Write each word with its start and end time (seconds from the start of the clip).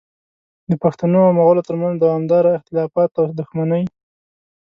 د 0.69 0.71
پښتنو 0.83 1.19
او 1.27 1.35
مغولو 1.37 1.67
ترمنځ 1.67 1.95
دوامداره 1.97 2.57
اختلافات 2.59 3.11
او 3.19 3.25
دښمنۍ 3.39 3.83